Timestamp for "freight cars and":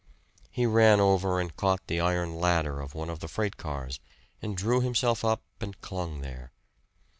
3.27-4.57